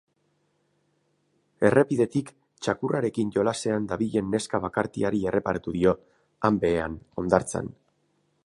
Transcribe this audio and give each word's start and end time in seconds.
Errepidetik 1.69 2.31
txakurrarekin 2.67 3.31
jolasean 3.37 3.87
dabilen 3.93 4.33
neska 4.37 4.63
bakartiari 4.67 5.23
erreparatu 5.33 5.77
dio, 5.79 5.97
han 6.47 6.61
behean, 6.65 7.01
hondartzan. 7.23 7.75